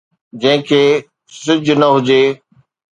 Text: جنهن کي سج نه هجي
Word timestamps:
جنهن 0.41 0.61
کي 0.67 0.83
سج 1.43 1.65
نه 1.81 1.87
هجي 1.95 2.23